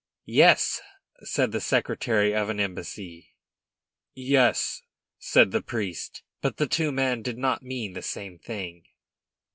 "Yes!" 0.25 0.81
said 1.21 1.51
the 1.51 1.61
secretary 1.61 2.33
of 2.33 2.49
an 2.49 2.59
embassy. 2.59 3.35
"Yes!" 4.15 4.81
said 5.19 5.51
the 5.51 5.61
priest. 5.61 6.23
But 6.41 6.57
the 6.57 6.65
two 6.65 6.91
men 6.91 7.21
did 7.21 7.37
not 7.37 7.61
mean 7.61 7.93
the 7.93 8.01
same 8.01 8.39
thing. 8.39 8.87